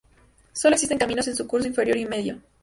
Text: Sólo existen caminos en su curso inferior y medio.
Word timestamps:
Sólo 0.51 0.73
existen 0.73 0.97
caminos 0.97 1.27
en 1.27 1.35
su 1.35 1.45
curso 1.45 1.67
inferior 1.67 1.95
y 1.95 2.07
medio. 2.07 2.41